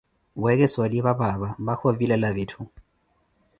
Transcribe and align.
weekesa 0.43 0.77
olipa 0.85 1.11
paapa, 1.19 1.49
mpakha 1.63 1.85
ovilela 1.91 2.29
vitthu. 2.37 2.61